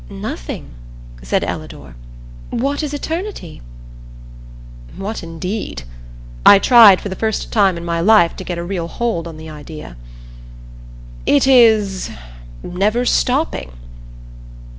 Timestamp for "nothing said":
0.09-1.43